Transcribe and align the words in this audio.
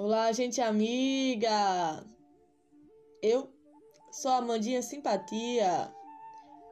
Olá, 0.00 0.30
gente 0.30 0.60
amiga! 0.60 2.06
Eu 3.20 3.52
sou 4.12 4.30
a 4.30 4.36
Amandinha 4.36 4.80
Simpatia 4.80 5.92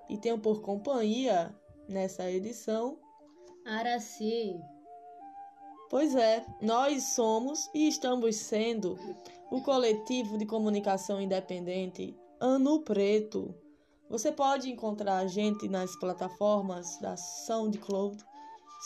e 0.08 0.16
tenho 0.16 0.38
por 0.38 0.62
companhia 0.62 1.52
nessa 1.88 2.30
edição 2.30 2.96
Araci. 3.64 4.54
Pois 5.90 6.14
é, 6.14 6.46
nós 6.62 7.02
somos 7.16 7.68
e 7.74 7.88
estamos 7.88 8.36
sendo 8.36 8.96
o 9.50 9.60
coletivo 9.60 10.38
de 10.38 10.46
comunicação 10.46 11.20
independente 11.20 12.16
Ano 12.38 12.82
Preto. 12.82 13.52
Você 14.08 14.30
pode 14.30 14.70
encontrar 14.70 15.16
a 15.16 15.26
gente 15.26 15.68
nas 15.68 15.96
plataformas 15.96 16.96
da 17.00 17.16
SoundCloud, 17.16 18.24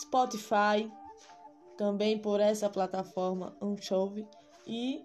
Spotify, 0.00 0.90
também 1.80 2.18
por 2.18 2.40
essa 2.40 2.68
plataforma 2.68 3.56
Anchove 3.58 4.28
e 4.66 5.02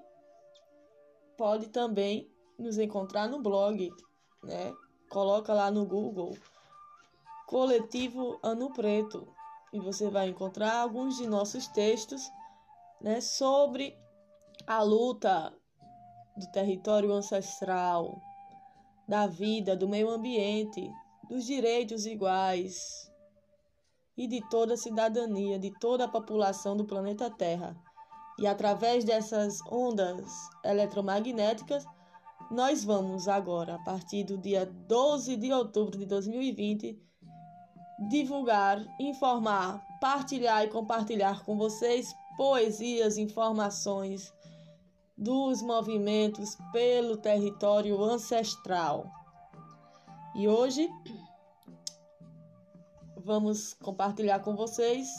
pode 1.38 1.70
também 1.70 2.30
nos 2.60 2.78
encontrar 2.78 3.30
no 3.30 3.42
blog, 3.42 3.90
né? 4.44 4.74
Coloca 5.10 5.54
lá 5.54 5.72
no 5.72 5.86
Google 5.86 6.38
Coletivo 7.48 8.38
Ano 8.44 8.74
Preto 8.74 9.26
e 9.72 9.80
você 9.80 10.10
vai 10.10 10.28
encontrar 10.28 10.82
alguns 10.82 11.16
de 11.16 11.26
nossos 11.26 11.66
textos, 11.68 12.30
né, 13.00 13.22
sobre 13.22 13.98
a 14.68 14.84
luta 14.84 15.54
do 16.36 16.52
território 16.52 17.14
ancestral, 17.14 18.22
da 19.08 19.28
vida, 19.28 19.78
do 19.78 19.88
meio 19.88 20.10
ambiente, 20.10 20.92
dos 21.30 21.46
direitos 21.46 22.06
iguais, 22.06 23.10
e 24.18 24.28
de 24.28 24.42
toda 24.50 24.76
a 24.76 24.78
cidadania, 24.78 25.60
de 25.60 25.72
toda 25.80 26.06
a 26.06 26.08
população 26.08 26.76
do 26.76 26.86
planeta 26.86 27.30
Terra. 27.30 27.76
E 28.40 28.48
através 28.48 29.04
dessas 29.04 29.60
ondas 29.70 30.32
eletromagnéticas, 30.64 31.86
nós 32.52 32.84
vamos 32.84 33.28
agora, 33.28 33.76
a 33.76 33.80
partir 33.80 34.24
do 34.24 34.38
dia 34.38 34.66
12 34.66 35.36
de 35.38 35.52
outubro 35.52 35.98
de 35.98 36.06
2020, 36.06 37.00
divulgar, 38.10 38.86
informar, 39.00 39.84
partilhar 40.00 40.64
e 40.64 40.70
compartilhar 40.70 41.44
com 41.44 41.58
vocês 41.58 42.14
poesias, 42.38 43.18
informações 43.18 44.34
dos 45.18 45.62
movimentos 45.62 46.58
pelo 46.72 47.18
território 47.18 48.02
ancestral. 48.04 49.10
E 50.36 50.48
hoje 50.48 50.90
vamos 53.26 53.74
compartilhar 53.74 54.40
com 54.42 54.56
vocês 54.56 55.10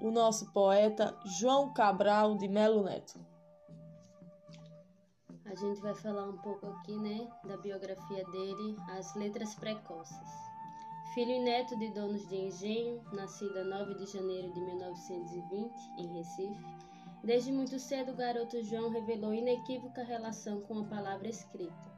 o 0.00 0.10
nosso 0.10 0.50
poeta 0.50 1.14
João 1.38 1.74
Cabral 1.74 2.38
de 2.38 2.48
Melo 2.48 2.82
Neto. 2.84 3.20
A 5.44 5.54
gente 5.54 5.78
vai 5.82 5.94
falar 5.94 6.26
um 6.26 6.38
pouco 6.38 6.66
aqui, 6.68 6.96
né, 6.96 7.28
da 7.44 7.58
biografia 7.58 8.24
dele, 8.30 8.76
As 8.96 9.14
Letras 9.14 9.54
Precoces. 9.56 10.46
Filho 11.12 11.32
e 11.32 11.38
neto 11.38 11.78
de 11.78 11.92
donos 11.92 12.26
de 12.28 12.36
engenho, 12.36 13.02
nascido 13.12 13.58
a 13.58 13.64
9 13.64 13.94
de 13.94 14.06
janeiro 14.06 14.50
de 14.52 14.60
1920 14.60 15.72
em 15.98 16.14
Recife, 16.14 16.66
desde 17.22 17.52
muito 17.52 17.78
cedo 17.78 18.12
o 18.12 18.16
garoto 18.16 18.62
João 18.62 18.90
revelou 18.90 19.34
inequívoca 19.34 20.02
relação 20.02 20.62
com 20.62 20.80
a 20.80 20.84
palavra 20.84 21.28
escrita. 21.28 21.95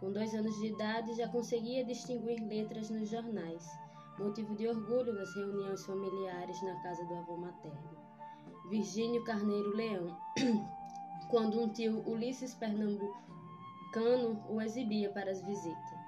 Com 0.00 0.12
dois 0.12 0.34
anos 0.34 0.54
de 0.56 0.66
idade, 0.66 1.14
já 1.14 1.28
conseguia 1.28 1.84
distinguir 1.84 2.42
letras 2.46 2.90
nos 2.90 3.08
jornais, 3.08 3.64
motivo 4.18 4.54
de 4.56 4.68
orgulho 4.68 5.12
nas 5.12 5.34
reuniões 5.34 5.84
familiares 5.84 6.60
na 6.62 6.82
casa 6.82 7.04
do 7.04 7.14
avô 7.14 7.36
materno. 7.36 7.96
Virgínio 8.70 9.22
Carneiro 9.24 9.76
Leão, 9.76 10.16
quando 11.30 11.60
um 11.60 11.68
tio 11.68 12.02
Ulisses 12.08 12.54
Pernambucano 12.54 14.44
o 14.48 14.60
exibia 14.60 15.10
para 15.10 15.30
as 15.30 15.42
visitas. 15.42 16.04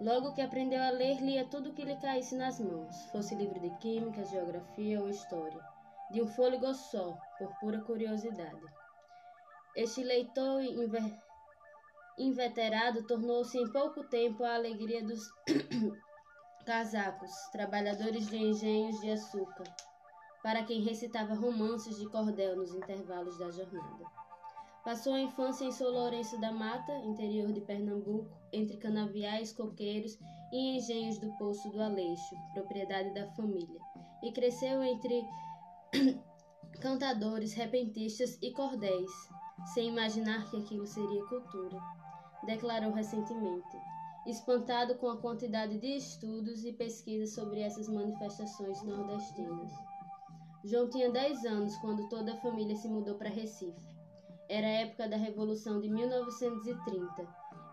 Logo 0.00 0.32
que 0.32 0.40
aprendeu 0.40 0.82
a 0.82 0.90
ler, 0.90 1.20
lia 1.20 1.44
tudo 1.44 1.70
o 1.70 1.74
que 1.74 1.84
lhe 1.84 1.96
caísse 1.96 2.34
nas 2.34 2.58
mãos, 2.58 2.96
fosse 3.12 3.34
livro 3.34 3.60
de 3.60 3.70
química, 3.76 4.24
geografia 4.24 5.00
ou 5.00 5.10
história, 5.10 5.60
de 6.10 6.22
um 6.22 6.26
fôlego 6.26 6.72
só, 6.72 7.18
por 7.38 7.48
pura 7.58 7.80
curiosidade. 7.82 8.64
Este 9.76 10.02
leitor 10.02 10.62
inveterado 12.18 13.06
tornou-se 13.06 13.58
em 13.58 13.70
pouco 13.70 14.04
tempo 14.04 14.44
a 14.44 14.54
alegria 14.54 15.02
dos 15.02 15.30
casacos, 16.66 17.30
trabalhadores 17.52 18.28
de 18.28 18.36
engenhos 18.36 19.00
de 19.00 19.10
açúcar, 19.10 19.64
para 20.42 20.64
quem 20.64 20.82
recitava 20.82 21.34
romances 21.34 21.98
de 21.98 22.08
cordel 22.08 22.56
nos 22.56 22.74
intervalos 22.74 23.38
da 23.38 23.50
jornada. 23.50 24.04
Passou 24.84 25.12
a 25.12 25.20
infância 25.20 25.64
em 25.64 25.72
São 25.72 25.90
Lourenço 25.90 26.40
da 26.40 26.50
Mata, 26.50 26.96
interior 27.04 27.52
de 27.52 27.60
Pernambuco, 27.60 28.30
entre 28.50 28.78
canaviais, 28.78 29.52
coqueiros 29.52 30.18
e 30.50 30.76
engenhos 30.76 31.18
do 31.18 31.30
Poço 31.36 31.68
do 31.70 31.82
Aleixo, 31.82 32.34
propriedade 32.54 33.12
da 33.12 33.30
família, 33.32 33.78
e 34.22 34.32
cresceu 34.32 34.82
entre 34.82 35.22
cantadores, 36.80 37.52
repentistas 37.52 38.38
e 38.40 38.52
cordéis, 38.52 39.10
sem 39.66 39.88
imaginar 39.88 40.48
que 40.50 40.56
aquilo 40.56 40.86
seria 40.86 41.24
cultura 41.26 41.78
declarou 42.44 42.92
recentemente, 42.92 43.78
espantado 44.26 44.94
com 44.96 45.08
a 45.08 45.16
quantidade 45.16 45.78
de 45.78 45.96
estudos 45.96 46.64
e 46.64 46.72
pesquisas 46.72 47.34
sobre 47.34 47.60
essas 47.60 47.88
manifestações 47.88 48.82
nordestinas. 48.82 49.72
João 50.64 50.88
tinha 50.88 51.10
10 51.10 51.44
anos 51.46 51.76
quando 51.78 52.08
toda 52.08 52.34
a 52.34 52.40
família 52.40 52.76
se 52.76 52.88
mudou 52.88 53.14
para 53.14 53.30
Recife. 53.30 53.80
Era 54.48 54.66
a 54.66 54.70
época 54.70 55.08
da 55.08 55.16
Revolução 55.16 55.80
de 55.80 55.88
1930 55.88 57.26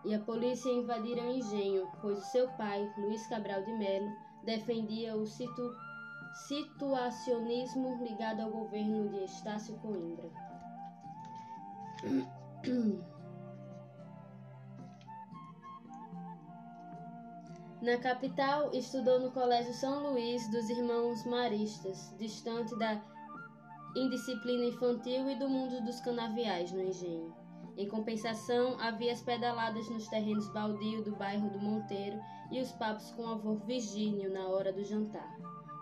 e 0.04 0.14
a 0.14 0.20
polícia 0.20 0.70
invadiram 0.70 1.28
o 1.28 1.32
engenho, 1.32 1.88
pois 2.00 2.18
o 2.18 2.30
seu 2.30 2.48
pai, 2.52 2.88
Luiz 2.96 3.26
Cabral 3.26 3.64
de 3.64 3.72
Melo, 3.72 4.10
defendia 4.44 5.16
o 5.16 5.26
situ 5.26 5.74
situacionismo 6.46 8.02
ligado 8.04 8.40
ao 8.40 8.50
governo 8.50 9.08
de 9.08 9.24
Estácio 9.24 9.76
Coimbra. 9.78 10.47
Na 17.82 17.96
capital, 17.98 18.72
estudou 18.72 19.18
no 19.20 19.32
Colégio 19.32 19.74
São 19.74 20.12
Luís 20.12 20.48
dos 20.50 20.68
Irmãos 20.68 21.24
Maristas, 21.24 22.14
distante 22.18 22.76
da 22.78 23.00
indisciplina 23.96 24.64
infantil 24.66 25.28
e 25.28 25.34
do 25.36 25.48
mundo 25.48 25.80
dos 25.84 26.00
canaviais 26.00 26.70
no 26.70 26.82
engenho. 26.82 27.34
Em 27.76 27.88
compensação, 27.88 28.78
havia 28.80 29.12
as 29.12 29.22
pedaladas 29.22 29.88
nos 29.88 30.06
terrenos 30.08 30.48
baldios 30.50 31.04
do 31.04 31.16
bairro 31.16 31.50
do 31.50 31.58
Monteiro 31.58 32.20
e 32.52 32.60
os 32.60 32.72
papos 32.72 33.10
com 33.12 33.22
o 33.22 33.30
avô 33.32 33.54
Virgínio 33.54 34.32
na 34.32 34.46
hora 34.48 34.72
do 34.72 34.84
jantar, 34.84 35.36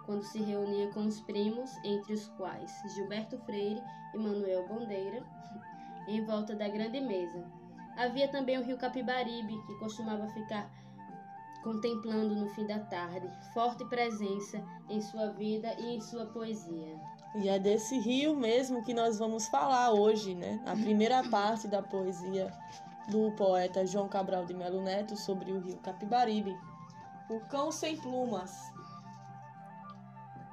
quando 0.05 0.23
se 0.23 0.39
reunia 0.41 0.91
com 0.93 1.07
os 1.07 1.21
primos, 1.21 1.71
entre 1.85 2.15
os 2.15 2.29
quais 2.31 2.73
Gilberto 2.95 3.39
Freire 3.41 3.83
e 4.15 4.19
Manuel 4.19 4.67
Bandeira, 4.69 5.23
em 6.07 6.25
volta 6.25 6.55
da 6.55 6.69
grande 6.69 7.01
mesa. 7.01 7.45
Havia 7.97 8.29
também 8.29 8.59
o 8.59 8.63
rio 8.63 8.77
Capibaribe, 8.77 9.61
que 9.67 9.79
costumava 9.79 10.29
ficar 10.29 10.71
contemplando 11.63 12.37
no 12.37 12.49
fim 12.51 12.67
da 12.67 12.79
tarde, 12.79 13.29
forte 13.53 13.85
presença 13.87 14.63
em 14.89 15.01
sua 15.01 15.33
vida 15.33 15.75
e 15.79 15.97
em 15.97 16.01
sua 16.01 16.27
poesia. 16.27 17.01
E 17.35 17.49
é 17.49 17.59
desse 17.59 17.99
rio 17.99 18.37
mesmo 18.37 18.85
que 18.85 18.95
nós 18.95 19.19
vamos 19.19 19.49
falar 19.49 19.91
hoje, 19.93 20.35
né? 20.35 20.63
A 20.65 20.77
primeira 20.77 21.23
parte 21.29 21.67
da 21.67 21.83
poesia 21.83 22.53
do 23.09 23.33
poeta 23.33 23.87
João 23.87 24.09
Cabral 24.09 24.45
de 24.45 24.55
Melo 24.55 24.81
Neto 24.81 25.17
sobre 25.17 25.51
o 25.53 25.61
rio 25.61 25.77
Capibaribe, 25.79 26.57
O 27.29 27.41
Cão 27.49 27.73
Sem 27.73 27.97
Plumas. 27.97 28.53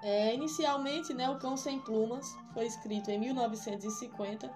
É, 0.02 0.34
inicialmente, 0.34 1.14
né, 1.14 1.30
O 1.30 1.38
Cão 1.40 1.56
Sem 1.56 1.80
Plumas 1.80 2.36
foi 2.54 2.66
escrito 2.66 3.10
em 3.12 3.20
1950 3.20 4.52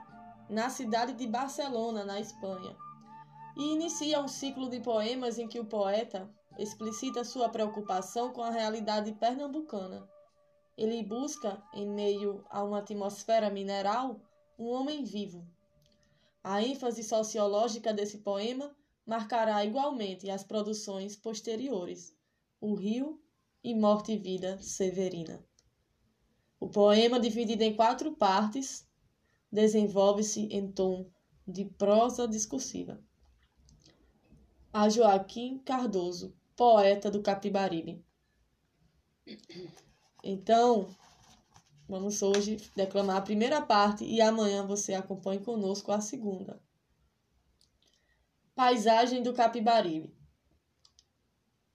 na 0.49 0.69
cidade 0.69 1.13
de 1.13 1.27
Barcelona, 1.27 2.05
na 2.05 2.19
Espanha, 2.19 2.75
e 3.55 3.73
inicia 3.73 4.21
um 4.21 4.27
ciclo 4.27 4.69
de 4.69 4.79
poemas 4.79 5.38
em 5.38 5.47
que 5.47 5.59
o 5.59 5.65
poeta 5.65 6.29
explicita 6.57 7.23
sua 7.23 7.49
preocupação 7.49 8.31
com 8.31 8.41
a 8.41 8.49
realidade 8.49 9.11
pernambucana. 9.13 10.07
Ele 10.77 11.03
busca, 11.03 11.61
em 11.73 11.88
meio 11.88 12.45
a 12.49 12.63
uma 12.63 12.79
atmosfera 12.79 13.49
mineral, 13.49 14.21
um 14.57 14.67
homem 14.67 15.03
vivo. 15.03 15.45
A 16.44 16.61
ênfase 16.61 17.03
sociológica 17.03 17.94
desse 17.94 18.19
poema 18.19 18.75
marcará 19.05 19.63
igualmente 19.65 20.29
as 20.29 20.44
produções 20.44 21.15
posteriores, 21.15 22.15
O 22.61 22.73
Rio 22.73 23.21
e 23.63 23.75
Morte 23.75 24.13
e 24.13 24.17
Vida 24.17 24.57
Severina. 24.61 25.44
O 26.59 26.69
poema, 26.69 27.19
dividido 27.19 27.63
em 27.63 27.75
quatro 27.75 28.11
partes, 28.13 28.86
desenvolve-se 29.51 30.41
em 30.47 30.71
tom 30.71 31.09
de 31.47 31.65
prosa 31.65 32.27
discursiva. 32.27 33.01
A 34.71 34.89
Joaquim 34.89 35.59
Cardoso, 35.59 36.35
poeta 36.55 37.09
do 37.09 37.21
Capibaribe. 37.21 38.03
Então, 40.23 40.88
Vamos 41.89 42.21
hoje 42.21 42.57
declamar 42.75 43.15
a 43.15 43.21
primeira 43.21 43.61
parte 43.61 44.03
e 44.03 44.19
amanhã 44.19 44.67
você 44.67 44.94
acompanhe 44.94 45.39
conosco 45.39 45.89
a 45.89 46.01
segunda. 46.01 46.61
Paisagem 48.53 49.23
do 49.23 49.33
Capibaribe. 49.33 50.13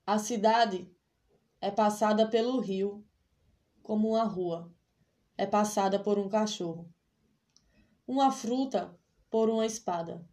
A 0.05 0.19
cidade 0.19 0.87
é 1.59 1.71
passada 1.71 2.27
pelo 2.27 2.59
rio 2.59 3.03
como 3.81 4.09
uma 4.09 4.23
rua, 4.23 4.71
é 5.35 5.47
passada 5.47 5.99
por 5.99 6.19
um 6.19 6.29
cachorro. 6.29 6.92
Uma 8.07 8.31
fruta 8.31 8.97
por 9.29 9.49
uma 9.49 9.65
espada. 9.65 10.25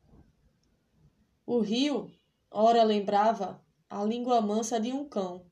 O 1.46 1.60
rio, 1.60 2.10
ora 2.50 2.82
lembrava 2.82 3.64
a 3.88 4.04
língua 4.04 4.40
mansa 4.40 4.78
de 4.80 4.92
um 4.92 5.08
cão, 5.08 5.46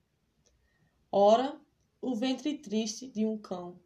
ora 1.11 1.61
o 2.01 2.15
ventre 2.15 2.59
triste 2.59 3.09
de 3.09 3.27
um 3.27 3.37
cão 3.37 3.81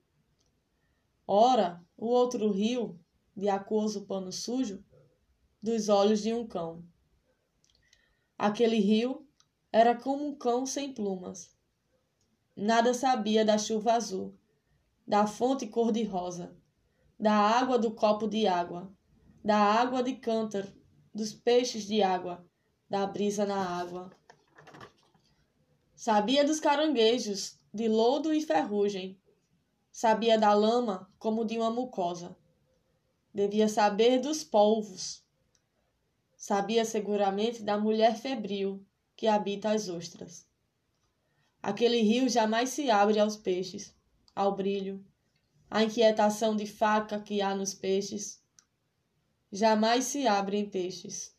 Ora, 1.26 1.82
o 1.96 2.06
outro 2.08 2.50
rio, 2.50 3.00
de 3.36 3.48
aquoso 3.48 4.04
pano 4.04 4.32
sujo, 4.32 4.84
dos 5.62 5.88
olhos 5.88 6.20
de 6.20 6.34
um 6.34 6.46
cão. 6.46 6.84
Aquele 8.36 8.78
rio 8.78 9.26
era 9.72 9.94
como 9.94 10.26
um 10.26 10.34
cão 10.34 10.66
sem 10.66 10.92
plumas. 10.92 11.56
Nada 12.56 12.92
sabia 12.92 13.44
da 13.44 13.56
chuva 13.56 13.92
azul, 13.92 14.36
da 15.06 15.26
fonte 15.26 15.66
cor-de-rosa, 15.66 16.54
da 17.22 17.34
água 17.34 17.78
do 17.78 17.92
copo 17.92 18.26
de 18.26 18.48
água, 18.48 18.92
da 19.44 19.56
água 19.56 20.02
de 20.02 20.16
cântaro, 20.16 20.66
dos 21.14 21.32
peixes 21.32 21.84
de 21.84 22.02
água, 22.02 22.44
da 22.90 23.06
brisa 23.06 23.46
na 23.46 23.64
água. 23.78 24.10
Sabia 25.94 26.44
dos 26.44 26.58
caranguejos, 26.58 27.60
de 27.72 27.86
lodo 27.86 28.34
e 28.34 28.40
ferrugem, 28.40 29.22
Sabia 29.92 30.36
da 30.36 30.52
lama 30.52 31.08
como 31.16 31.44
de 31.44 31.56
uma 31.58 31.70
mucosa. 31.70 32.36
Devia 33.32 33.68
saber 33.68 34.18
dos 34.18 34.42
polvos. 34.42 35.24
Sabia 36.36 36.84
seguramente 36.84 37.62
da 37.62 37.78
mulher 37.78 38.16
febril 38.16 38.84
que 39.14 39.28
habita 39.28 39.70
as 39.70 39.88
ostras. 39.88 40.44
Aquele 41.62 42.00
rio 42.00 42.28
jamais 42.28 42.70
se 42.70 42.90
abre 42.90 43.20
aos 43.20 43.36
peixes, 43.36 43.94
ao 44.34 44.56
brilho, 44.56 45.04
à 45.72 45.82
inquietação 45.82 46.54
de 46.54 46.66
faca 46.66 47.18
que 47.18 47.40
há 47.40 47.54
nos 47.54 47.72
peixes. 47.72 48.42
Jamais 49.50 50.04
se 50.04 50.26
abre 50.26 50.58
em 50.58 50.68
peixes. 50.68 51.34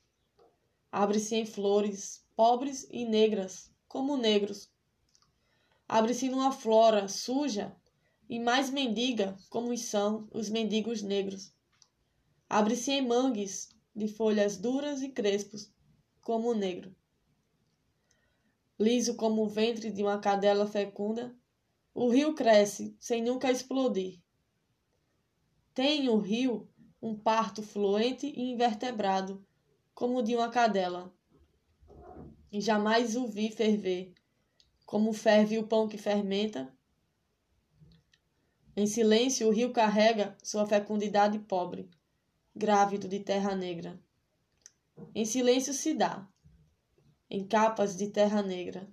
Abre-se 0.92 1.36
em 1.36 1.46
flores, 1.46 2.26
pobres 2.36 2.88
e 2.90 3.06
negras, 3.06 3.72
como 3.88 4.18
negros. 4.18 4.72
Abre-se 5.88 6.30
numa 6.30 6.52
flora 6.52 7.08
suja 7.08 7.76
e 8.28 8.40
mais 8.40 8.72
mendiga 8.72 9.38
como 9.52 9.78
são 9.78 10.28
os 10.34 10.50
mendigos 10.50 11.04
negros. 11.04 11.54
Abre-se 12.50 12.92
em 12.92 13.08
mangues 13.08 13.70
de 13.96 14.08
folhas 14.08 14.58
duras 14.58 15.04
e 15.04 15.10
crespos, 15.10 15.72
como 16.22 16.50
o 16.50 16.56
negro. 16.56 16.96
Liso 18.80 19.14
como 19.14 19.44
o 19.44 19.48
ventre 19.48 19.92
de 19.92 20.02
uma 20.02 20.18
cadela 20.18 20.66
fecunda, 20.66 21.38
o 21.94 22.10
rio 22.10 22.34
cresce 22.34 22.98
sem 23.00 23.22
nunca 23.22 23.52
explodir. 23.52 24.23
Tem 25.74 26.10
o 26.10 26.18
rio 26.18 26.70
um 27.02 27.16
parto 27.16 27.62
fluente 27.62 28.28
e 28.28 28.52
invertebrado, 28.52 29.46
como 29.94 30.20
o 30.20 30.22
de 30.22 30.36
uma 30.36 30.50
cadela. 30.50 31.14
E 32.52 32.62
jamais 32.62 33.16
o 33.16 33.28
vi 33.28 33.52
ferver, 33.52 34.14
como 34.86 35.12
ferve 35.14 35.58
o 35.58 35.68
pão 35.68 35.88
que 35.88 35.98
fermenta, 35.98 36.72
em 38.76 38.88
silêncio, 38.88 39.48
o 39.48 39.52
rio 39.52 39.72
carrega 39.72 40.36
sua 40.42 40.66
fecundidade 40.66 41.38
pobre, 41.38 41.88
grávido 42.56 43.08
de 43.08 43.20
terra 43.20 43.56
negra. 43.56 44.02
Em 45.14 45.26
silêncio 45.26 45.72
se 45.76 45.94
dá, 45.94 46.28
em 47.30 47.46
capas 47.46 47.96
de 47.96 48.08
terra 48.08 48.42
negra, 48.42 48.92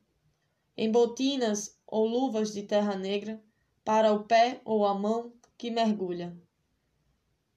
em 0.77 0.93
botinas 0.93 1.79
ou 1.87 2.06
luvas 2.06 2.53
de 2.53 2.62
terra 2.62 2.94
negra, 2.94 3.43
para 3.82 4.12
o 4.12 4.25
pé 4.25 4.61
ou 4.67 4.85
a 4.85 4.93
mão 4.93 5.32
que 5.56 5.71
mergulha. 5.71 6.37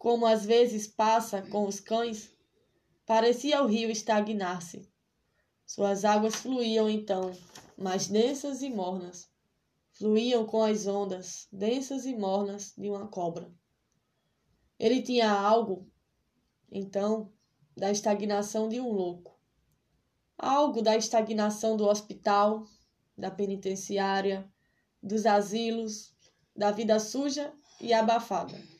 Como 0.03 0.25
às 0.25 0.45
vezes 0.45 0.85
passa 0.85 1.41
com 1.44 1.65
os 1.65 1.79
cães, 1.79 2.29
parecia 3.05 3.63
o 3.63 3.67
rio 3.67 3.89
estagnar-se. 3.89 4.91
Suas 5.65 6.03
águas 6.03 6.35
fluíam 6.35 6.89
então, 6.89 7.31
mais 7.77 8.07
densas 8.09 8.61
e 8.61 8.69
mornas, 8.69 9.29
fluíam 9.94 10.45
com 10.45 10.61
as 10.61 10.88
ondas 10.88 11.47
densas 11.53 12.05
e 12.05 12.13
mornas 12.13 12.73
de 12.77 12.89
uma 12.89 13.07
cobra. 13.07 13.50
Ele 14.77 15.01
tinha 15.01 15.31
algo, 15.31 15.89
então, 16.69 17.31
da 17.73 17.89
estagnação 17.89 18.67
de 18.67 18.81
um 18.81 18.91
louco, 18.91 19.39
algo 20.38 20.81
da 20.81 20.97
estagnação 20.97 21.77
do 21.77 21.88
hospital, 21.88 22.67
da 23.17 23.31
penitenciária, 23.31 24.51
dos 25.01 25.25
asilos, 25.25 26.13
da 26.53 26.71
vida 26.71 27.00
suja 27.00 27.53
e 27.79 27.94
abafada, 27.94 28.73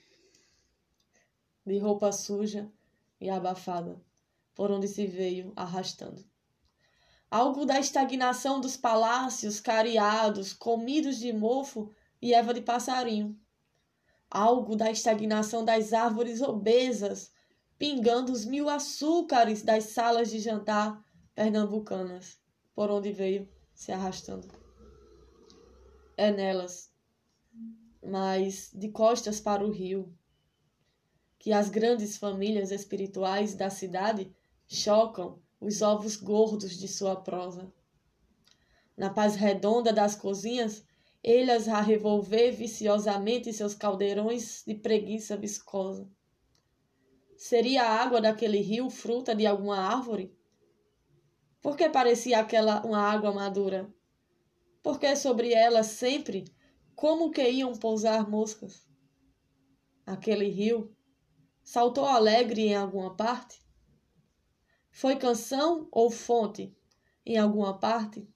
de 1.66 1.78
roupa 1.78 2.12
suja 2.12 2.72
e 3.20 3.30
abafada, 3.30 4.02
por 4.54 4.72
onde 4.72 4.88
se 4.88 5.08
veio 5.08 5.54
arrastando 5.56 6.24
algo 7.34 7.66
da 7.66 7.80
estagnação 7.80 8.62
dos 8.62 8.78
palácios 8.78 9.60
cariados, 9.60 10.54
comidos 10.54 11.18
de 11.18 11.34
mofo 11.34 11.92
e 12.22 12.32
erva 12.32 12.54
de 12.54 12.62
passarinho, 12.62 13.36
algo 14.30 14.76
da 14.76 14.92
estagnação 14.92 15.66
das 15.66 15.94
árvores 15.94 16.44
obesas, 16.44 17.32
pingando 17.76 18.32
os 18.32 18.46
mil 18.46 18.70
açúcares 18.70 19.64
das 19.64 19.86
salas 19.86 20.30
de 20.30 20.38
jantar 20.38 21.04
pernambucanas, 21.34 22.40
por 22.76 22.92
onde 22.92 23.12
veio 23.12 23.50
se 23.74 23.92
arrastando. 23.92 24.48
É 26.16 26.30
nelas, 26.32 26.92
mas 28.06 28.70
de 28.72 28.90
costas 28.90 29.40
para 29.40 29.66
o 29.66 29.72
rio, 29.72 30.16
que 31.44 31.52
as 31.52 31.68
grandes 31.68 32.16
famílias 32.16 32.72
espirituais 32.72 33.54
da 33.54 33.70
cidade 33.70 34.34
chocam 34.66 35.42
os 35.60 35.82
ovos 35.82 36.16
gordos 36.16 36.80
de 36.80 36.88
sua 36.88 37.18
prosa. 37.18 37.70
Na 38.96 39.10
paz 39.10 39.36
redonda 39.36 39.92
das 39.92 40.16
cozinhas, 40.16 40.86
elhas 41.22 41.68
a 41.68 41.82
revolver 41.82 42.54
viciosamente 42.54 43.52
seus 43.52 43.76
caldeirões 43.76 44.64
de 44.66 44.74
preguiça 44.74 45.36
viscosa. 45.36 46.10
Seria 47.36 47.84
a 47.84 48.02
água 48.02 48.22
daquele 48.22 48.60
rio 48.60 48.90
fruta 48.90 49.36
de 49.36 49.46
alguma 49.46 49.80
árvore? 49.80 50.34
Por 51.62 51.76
que 51.76 51.90
parecia 51.90 52.40
aquela 52.40 52.86
uma 52.86 53.00
água 53.00 53.34
madura? 53.34 53.94
Porque 54.82 55.14
sobre 55.18 55.52
ela 55.52 55.84
sempre 55.84 56.46
como 56.96 57.32
que 57.32 57.46
iam 57.50 57.74
pousar 57.74 58.30
moscas? 58.30 58.88
Aquele 60.06 60.48
rio 60.48 60.96
saltou 61.64 62.06
alegre 62.06 62.68
em 62.68 62.76
alguma 62.76 63.16
parte? 63.16 63.62
Foi 64.92 65.16
canção 65.16 65.88
ou 65.92 66.12
fonte 66.12 66.76
em 67.26 67.38
alguma 67.38 67.80
parte? 67.80 68.28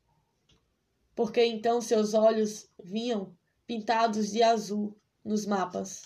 Porque 1.15 1.43
então 1.43 1.81
seus 1.81 2.13
olhos 2.13 2.69
vinham 2.83 3.35
pintados 3.65 4.31
de 4.31 4.41
azul 4.41 4.97
nos 5.23 5.45
mapas. 5.45 6.03